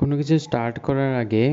কোনো 0.00 0.14
কিছু 0.20 0.34
স্টার্ট 0.46 0.76
করার 0.86 1.12
আগে 1.22 1.44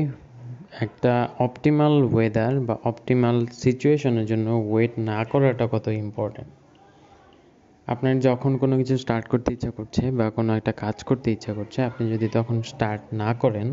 একটা 0.84 1.12
অপটিমাল 1.46 1.94
ওয়েদার 2.14 2.52
বা 2.68 2.74
অপটিমাল 2.90 3.36
সিচুয়েশনের 3.62 4.26
জন্য 4.30 4.46
ওয়েট 4.70 4.92
না 5.10 5.18
করাটা 5.30 5.64
কত 5.72 5.86
ইম্পর্ট্যান্ট 6.04 6.52
আপনার 7.88 8.14
যখন 8.28 8.52
কোনো 8.62 8.74
কিছু 8.80 8.94
স্টার্ট 9.02 9.24
করতে 9.32 9.48
ইচ্ছা 9.56 9.70
করছে 9.78 10.02
বা 10.18 10.26
কোনো 10.36 10.50
একটা 10.58 10.72
কাজ 10.82 10.96
করতে 11.08 11.28
ইচ্ছা 11.36 11.52
করছে, 11.58 11.78
আপনি 11.88 12.04
যদি 12.14 12.26
তখন 12.36 12.56
স্টার্ট 12.70 13.02
না 13.22 13.30
করেন 13.42 13.68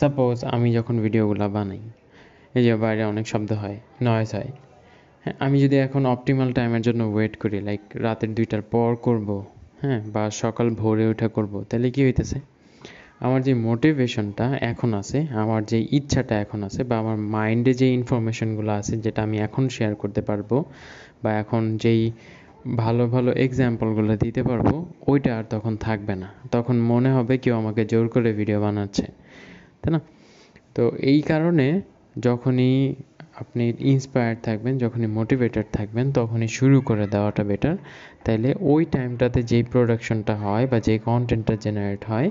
সাপোজ 0.00 0.36
আমি 0.54 0.68
যখন 0.78 0.94
ভিডিওগুলো 1.04 1.46
বানাই, 1.56 1.82
এই 2.54 2.62
যে 2.66 2.72
বাইরে 2.84 3.02
অনেক 3.12 3.24
শব্দ 3.32 3.50
হয় 3.62 3.76
নয়েস 4.06 4.30
হয় 4.36 4.50
হ্যাঁ 5.24 5.34
আমি 5.44 5.56
যদি 5.64 5.76
এখন 5.86 6.02
অপটিমাল 6.14 6.48
টাইমের 6.56 6.82
জন্য 6.86 7.00
ওয়েট 7.14 7.34
করি 7.42 7.58
লাইক 7.68 7.82
রাতের 8.04 8.30
দুইটার 8.38 8.62
পর 8.74 8.90
করব 9.06 9.28
হ্যাঁ 9.82 10.00
বা 10.14 10.22
সকাল 10.42 10.66
ভোরে 10.80 11.04
উঠে 11.12 11.28
করব, 11.36 11.52
তাহলে 11.68 11.88
কি 11.94 12.00
হইতেছে? 12.08 12.38
আমার 13.20 13.40
যে 13.46 13.52
মোটিভেশনটা 13.68 14.46
এখন 14.72 14.90
আছে, 15.00 15.18
আমার 15.42 15.60
যে 15.70 15.78
ইচ্ছাটা 15.98 16.34
এখন 16.44 16.60
আছে 16.68 16.80
বা 16.88 16.94
আমার 17.02 17.16
মাইন্ডে 17.34 17.72
যে 17.80 17.86
ইনফরমেশনগুলো 17.98 18.70
আছে 18.80 18.94
যেটা 19.04 19.20
আমি 19.26 19.36
এখন 19.46 19.64
শেয়ার 19.76 19.92
করতে 20.02 20.20
পারব 20.28 20.50
বা 21.22 21.30
এখন 21.42 21.62
যেই 21.82 22.02
ভালো 22.82 23.04
ভালো 23.14 23.30
এক্সাম্পলগুলো 23.46 24.12
দিতে 24.24 24.42
পারব, 24.48 24.68
ওইটা 25.10 25.30
আর 25.38 25.44
তখন 25.54 25.72
থাকবে 25.86 26.14
না। 26.22 26.28
তখন 26.54 26.76
মনে 26.90 27.10
হবে 27.16 27.34
কেউ 27.42 27.54
আমাকে 27.62 27.82
জোর 27.92 28.06
করে 28.08 28.30
ভিডিও 28.32 28.58
বানাচ্ছে, 28.60 29.06
তাই 29.80 29.90
না? 29.94 30.00
তো 30.76 30.82
এই 31.12 31.20
কারণে 31.22 31.66
যখনই 32.26 32.74
আপনি 33.40 33.64
ইন্সপায়ার্ড 33.92 34.38
থাকবেন, 34.42 34.74
যখনই 34.78 35.08
মোটিভেটেড 35.18 35.66
থাকবেন, 35.72 36.06
তখনই 36.18 36.48
শুরু 36.58 36.76
করে 36.80 37.04
দেওয়াটা 37.06 37.42
বেটার 37.44 37.76
তাইলে 38.24 38.50
ওই 38.72 38.82
টাইমটাতে 38.94 39.40
যেই 39.42 39.64
প্রোডাকশনটা 39.72 40.34
হয় 40.44 40.64
বা 40.66 40.78
যেই 40.86 40.98
কন্টেন্টটা 41.08 41.54
জেনারেট 41.64 42.02
হয় 42.04 42.28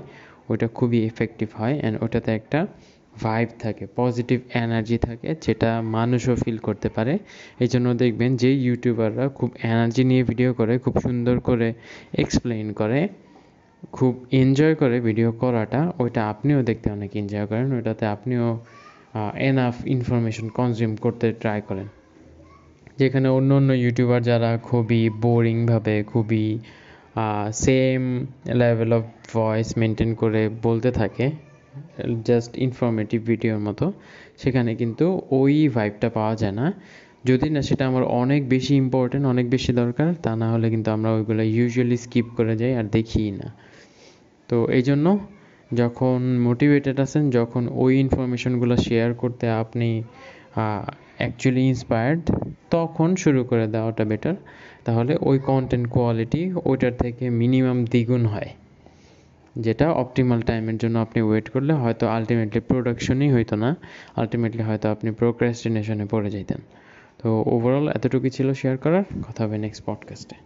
ওইটা 0.50 0.66
খুবই 0.78 0.98
এফেক্টিভ 1.10 1.48
হয় 1.60 1.74
অ্যান্ড 1.80 1.96
ওটাতে 2.04 2.30
একটা 2.32 2.60
ভাইব 3.22 3.48
থাকে 3.58 3.84
পজিটিভ 3.96 4.38
এনার্জি 4.62 4.98
থাকে 4.98 5.28
যেটা 5.44 5.70
মানুষও 5.96 6.34
ফিল 6.42 6.58
করতে 6.58 6.88
পারে। 6.96 7.14
এই 7.62 7.68
জন্য 7.72 7.86
দেখবেন 8.02 8.30
যে 8.42 8.50
ইউটিউবাররা 8.66 9.24
খুব 9.28 9.50
এনার্জি 9.70 10.02
নিয়ে 10.10 10.22
ভিডিও 10.22 10.50
করে, 10.54 10.74
খুব 10.78 10.94
সুন্দর 11.04 11.36
করে 11.48 11.68
এক্সপ্লেইন 12.22 12.66
করে, 12.72 13.00
খুব 13.92 14.12
এনজয় 14.40 14.74
করে 14.74 14.96
ভিডিও 15.00 15.30
করাটা, 15.32 15.80
ওইটা 15.98 16.20
আপনিও 16.32 16.60
দেখতে 16.62 16.86
অনেক 16.90 17.10
এনজয় 17.16 17.46
করেন, 17.46 17.68
ওইটাতে 17.72 18.04
আপনিও 18.06 18.46
এনাফ 19.48 19.76
ইনফরমেশন 19.86 20.46
কনজিউম 20.58 20.92
করতে 20.96 21.26
ট্রাই 21.32 21.58
করেন। 21.68 21.88
যেখানে 22.98 23.28
অন্য 23.28 23.50
অন্য 23.54 23.70
ইউটিউবার 23.82 24.20
যারা 24.22 24.50
খুবই 24.68 25.02
বোরিংভাবে 25.22 25.96
খুবই 26.02 26.46
same 27.64 28.00
level 28.62 28.90
of 28.98 29.04
voice 29.34 29.68
maintain 29.78 30.10
করে 30.14 30.42
বলতে 30.62 30.90
থাকে 31.00 31.26
জাস্ট 32.28 32.50
ইনফরমেটিভ 32.66 33.20
ভিডিওর 33.30 33.60
মতো। 33.66 33.86
সেখানে 34.42 34.70
কিন্তু 34.74 35.06
ওই 35.40 35.54
ভাইবটা 35.68 36.08
পাওয়া 36.16 36.34
যায় 36.36 36.54
না। 36.60 36.66
যদি 37.24 37.46
না 37.50 37.60
সেটা 37.62 37.84
আমার 37.86 38.04
অনেক 38.22 38.40
বেশি 38.48 38.72
ইম্পর্টেন্ট 38.74 39.24
অনেক 39.26 39.46
বেশি 39.50 39.70
দরকার, 39.72 40.08
তা 40.24 40.32
না 40.36 40.46
হলে 40.52 40.66
কিন্তু 40.70 40.88
আমরা 40.90 41.10
ওইগুলো 41.16 41.42
ইউজুয়ালি 41.56 41.96
স্কিপ 41.96 42.26
করে 42.36 42.54
যাই 42.56 42.72
আর 42.74 42.86
দেখি 42.96 43.24
না। 43.30 43.48
তো 44.48 44.56
এই 44.76 44.82
জন্য 44.82 45.06
যখন 45.74 46.18
মোটিভেটেড 46.48 46.96
আছেন, 47.00 47.30
যখন 47.30 47.62
ওই 47.82 47.92
ইনফরমেশনগুলো 48.04 48.74
শেয়ার 48.76 49.10
করতে 49.14 49.44
আপনি 49.62 49.88
অ্যাকচুয়ালি 50.54 51.60
ইন্সপায়ার্ড 51.60 52.20
তখন 52.70 53.16
শুরু 53.16 53.44
করে 53.44 53.66
দেওয়াটা 53.66 54.04
বেটার 54.04 54.34
তাহলে 54.84 55.16
ওই 55.20 55.38
কন্টেন্ট 55.38 55.88
কোয়ালিটি 55.88 56.52
ওইটার 56.64 56.96
থেকে 56.96 57.30
মিনিমাম 57.30 57.84
দ্বিগুণ 57.84 58.26
হয়। 58.26 58.48
যেটা 59.58 59.92
অপটিমাল 59.92 60.40
টাইমের 60.40 60.76
জন্য 60.76 60.98
আপনি 60.98 61.22
ওয়েট 61.22 61.48
করলে 61.48 61.72
হয়তো 61.72 62.08
আলটিমেটলি 62.08 62.60
প্রোডাকশনই 62.60 63.32
হইতো 63.32 63.56
না। 63.56 63.76
আলটিমেটলি 64.16 64.62
হয়তো 64.62 64.90
আপনি 64.90 65.10
প্রোক্রাস্টিনেশনে 65.10 66.06
পড়ে 66.10 66.30
যেতেন 66.30 66.58
তো 67.22 67.42
ওভারঅল 67.46 67.88
এতটুকু 67.88 68.28
ছিল 68.28 68.52
শেয়ার 68.52 68.76
করার। 68.76 69.04
কথা 69.28 69.44
হবে 69.44 69.58
নেক্সট 69.58 69.84
পডকাস্টে 69.86 70.36